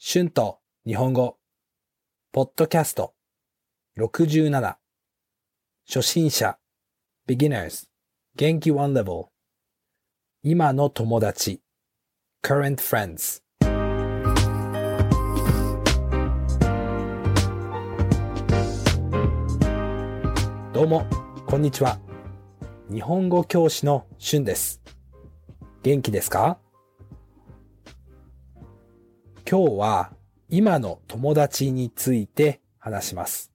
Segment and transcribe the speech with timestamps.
[0.00, 1.38] 春と日本語、
[2.30, 3.14] ポッドキャスト。
[3.98, 4.76] 67
[5.88, 6.56] 初心者。
[7.26, 7.88] beginners
[8.36, 9.26] 元気 one level
[10.44, 11.62] 今の友達。
[12.44, 13.42] current friends
[20.72, 21.06] どうも、
[21.48, 21.98] こんにちは。
[22.88, 24.80] 日本語教師の春です。
[25.82, 26.60] 元気ですか？
[29.50, 30.12] 今日は
[30.50, 33.50] 今の友達について話します。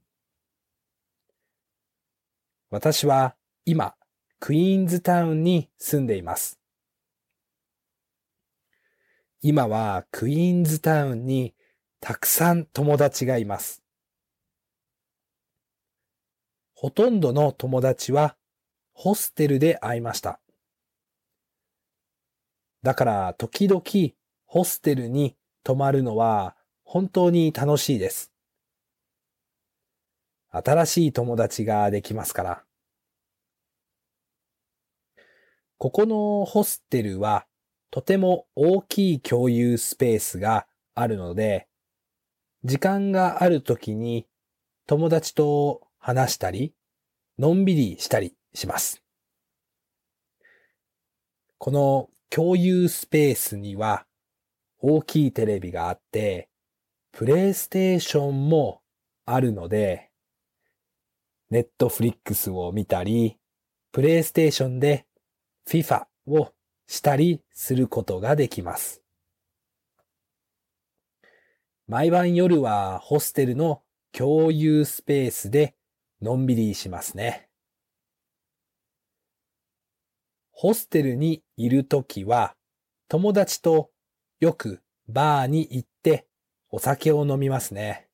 [2.71, 3.93] 私は今、
[4.39, 6.59] クイーンズタウンに住んでいます。
[9.43, 11.53] 今はクイーンズタウンに
[11.99, 13.83] たくさん友達がいます。
[16.73, 18.35] ほとんどの友達は
[18.93, 20.39] ホステルで会いました。
[22.81, 23.83] だから時々
[24.47, 28.31] ホステルに泊まるのは本当に楽しいです。
[30.51, 32.63] 新しい友達ができますから。
[35.77, 37.45] ここのホステルは
[37.89, 41.67] とても大きい共有スペースがあるので、
[42.63, 44.27] 時間があるときに
[44.87, 46.73] 友達と話したり、
[47.39, 49.03] のんびりしたりします。
[51.57, 54.05] この共有スペースには
[54.85, 56.49] 大きいテレビがあって、
[57.13, 58.81] プレイステーションも
[59.25, 60.09] あるので、
[61.49, 63.37] ネットフリックスを見たり、
[63.93, 65.05] プレイステーションで
[65.69, 66.51] FIFA を
[66.85, 69.01] したりすることができます。
[71.87, 75.75] 毎晩夜はホステルの共有スペースで
[76.21, 77.47] のんびりしますね。
[80.51, 82.57] ホステルにいるときは
[83.07, 83.92] 友達と
[84.43, 86.27] よくバーに行って
[86.69, 88.09] お酒を飲みますね。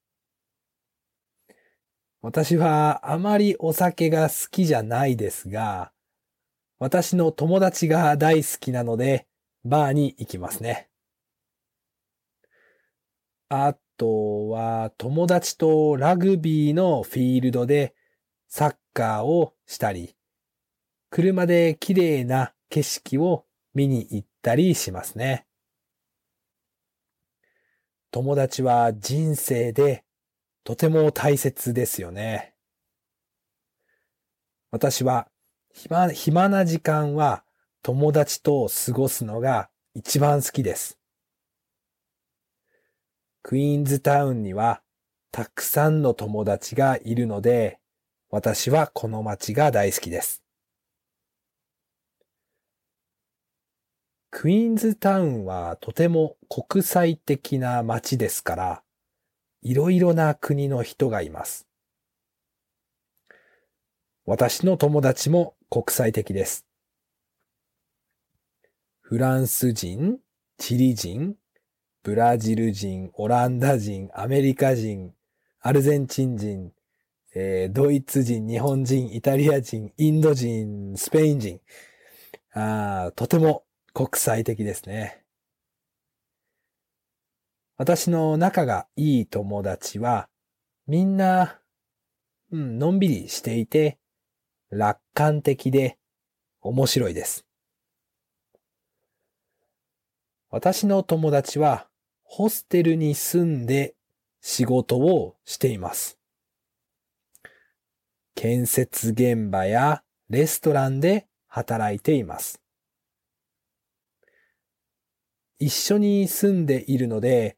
[2.21, 5.91] 私はあまりお酒が好きじゃないですが、
[6.77, 9.25] 私の友達が大好きなので
[9.65, 10.91] バーに行きますね。
[13.49, 17.95] あとは友達とラグビーのフィールドで
[18.47, 20.15] サッカーをしたり、
[21.09, 25.47] 車で綺麗な景色を見に行ったりしますね。
[28.11, 30.03] 友達は人生で
[30.63, 32.53] とても大切ですよね。
[34.71, 35.27] 私は
[35.73, 37.43] 暇暇な時間は
[37.83, 40.99] 友達と過ごすのが一番好きです。
[43.41, 44.81] クイーンズタウンには
[45.31, 47.79] たくさんの友達がいるので、
[48.29, 50.43] 私はこの街が大好きです。
[54.31, 58.83] クイーンズタウンはとても国際的な街ですから、
[59.61, 61.67] いろいろな国の人がいます。
[64.25, 66.65] 私の友達も国際的です。
[69.01, 70.19] フランス人、
[70.59, 71.35] チリ人、
[72.03, 75.11] ブラジル人、オランダ人、アメリカ人、
[75.59, 76.71] アルゼンチン人、
[77.33, 81.59] えードイツ人、日本人、イタリア人、インド人、スペイン人。
[82.53, 83.63] あとても
[83.99, 85.25] 国際的ですね。
[87.75, 90.29] 私の仲がいい友達は、
[90.87, 91.59] みんな、
[92.49, 93.99] うん、のんびりしていて、
[94.69, 95.97] 楽観的で
[96.61, 97.45] 面白いです。
[100.49, 101.89] 私の友達は、
[102.23, 103.95] ホステルに住んで
[104.39, 106.17] 仕事をしています。
[108.33, 112.61] 建設現場やレストランで働いています。
[115.59, 117.57] 一緒に住んでいるので、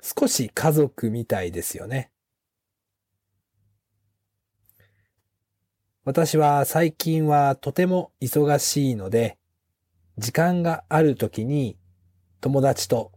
[0.00, 2.10] 少し家族みたいですよね。
[6.04, 9.38] 私は最近はとても忙しいので、
[10.16, 11.78] 時間がある時に
[12.40, 13.12] 友達と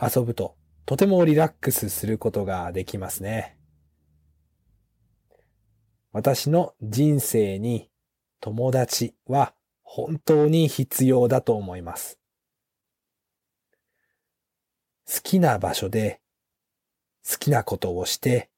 [0.00, 0.56] 遊ぶと
[0.86, 3.58] とてもリラックスすることができますね。
[6.12, 7.90] 私の人生に
[8.40, 9.52] 友達は
[9.82, 12.20] 本当に必要だと思います。
[15.08, 16.20] 好きな場所で
[17.28, 18.50] 好きなことをして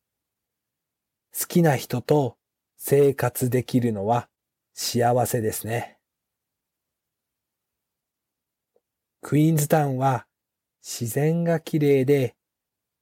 [1.39, 2.37] 好きな人と
[2.77, 4.29] 生活できるのは
[4.75, 5.99] 幸せですね。
[9.21, 10.27] クイーンズタウンは
[10.83, 12.35] 自然が綺麗で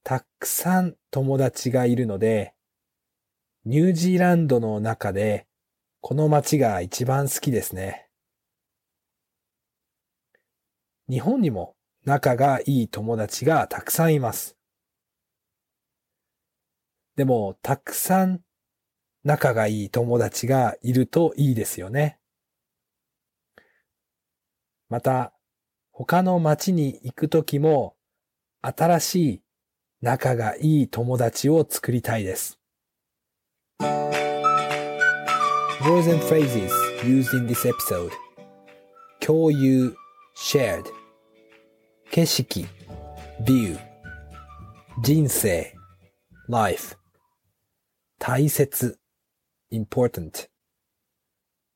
[0.03, 2.53] たくさん友達がいるので
[3.65, 5.45] ニュージーランドの中で
[6.01, 8.09] この街が一番好きですね。
[11.09, 11.76] 日本にも
[12.07, 14.55] 仲がいい友達がたくさんいます。
[17.17, 18.39] でも、たくさん
[19.25, 22.17] 仲がいい友達がいるといいですよね。
[24.87, 25.33] また、
[25.91, 27.97] 他の街に行くときも、
[28.61, 29.41] 新しい
[30.01, 32.57] 仲がいい友達を作りたいです。
[35.81, 36.71] Words and phrases
[37.03, 38.11] used in this episode
[39.19, 39.93] 共有
[40.37, 40.85] shared
[42.11, 42.65] 景色
[43.43, 43.77] view
[45.03, 45.73] 人生
[46.47, 46.95] life
[48.19, 48.99] 大切
[49.71, 50.49] important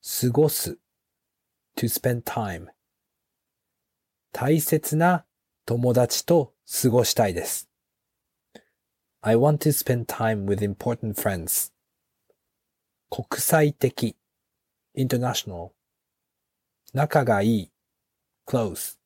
[0.01, 0.80] 過ごす
[1.75, 2.68] to spend time
[4.31, 5.25] 大切な
[5.66, 7.69] 友達と過ごしたいです。
[9.22, 11.72] I want to spend time with important friends.
[13.10, 14.16] 国際的
[14.98, 15.72] international
[16.94, 17.72] 仲がいい
[18.48, 19.00] close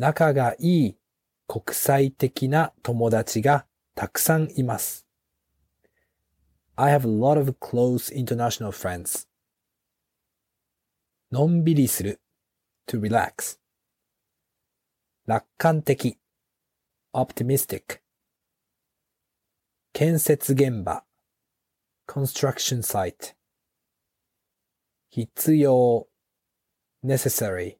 [0.00, 0.96] 仲がいい
[1.46, 5.06] 国際的な友達がたくさんいます。
[6.74, 9.28] I have a lot of close international friends.
[11.30, 12.18] のんびりする
[12.86, 13.58] to relax
[15.26, 16.18] 楽観的
[17.12, 18.00] optimistic
[19.92, 21.04] 建設現場
[22.08, 23.34] construction site
[25.10, 26.08] 必要
[27.04, 27.79] necessary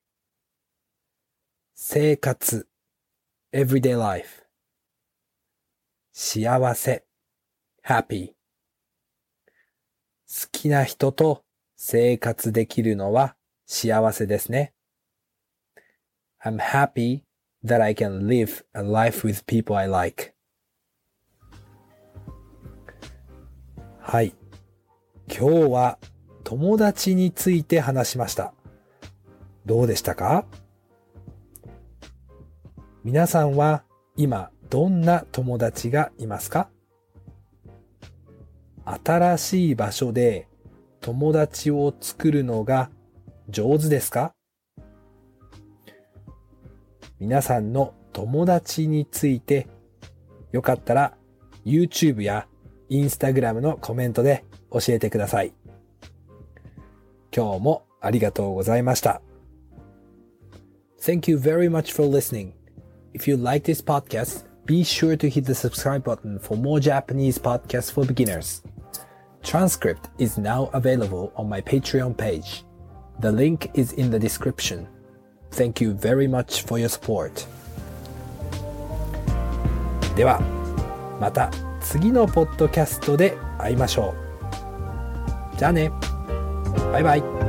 [1.83, 2.69] 生活
[3.55, 4.45] everyday life
[6.13, 7.05] 幸せ
[7.83, 8.35] happy 好
[10.53, 11.43] きな人と
[11.77, 13.35] 生活できるのは
[13.65, 14.75] 幸せですね。
[16.45, 17.23] I'm happy
[17.65, 20.35] that I can live a life with people I like.
[24.01, 24.35] はい。
[25.29, 25.99] 今日は
[26.45, 28.53] 友達について話しました。
[29.65, 30.45] どうでしたか
[33.03, 33.83] 皆さんは
[34.15, 36.69] 今どんな友達がいますか？
[38.85, 40.49] 新しい場所で
[41.01, 42.91] 友達を作るのが
[43.49, 44.35] 上手ですか？
[47.19, 49.67] 皆さんの友達について
[50.53, 51.15] よかったら
[51.65, 52.47] YouTube や
[52.91, 55.55] Instagram のコメントで教えてください。
[57.35, 59.23] 今日もありがとうございました。
[61.01, 62.60] Thank you very much for listening.
[63.14, 67.38] If you like this podcast, be sure to hit the subscribe button for more Japanese
[67.38, 68.62] podcasts for beginners.
[69.44, 72.64] Transcript is now available on my Patreon page.
[73.20, 74.88] The link is in the description.
[75.52, 77.46] Thank you very much for your support.
[80.16, 80.42] では、
[81.22, 81.52] また
[81.82, 84.14] 次のポッドキャストで会いましょ
[85.54, 85.58] う。
[85.58, 85.92] じゃあね。
[86.92, 87.49] バイバイ。